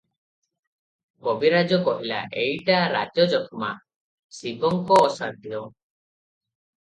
କବିରାଜ 1.27 1.77
କହିଲା, 1.87 2.21
ଏଇଟା 2.45 2.79
ରାଜଯକ୍ଷ୍ମା- 2.95 3.69
ଶିବଙ୍କ 4.39 4.99
ଅସାଧ୍ୟ। 5.11 5.55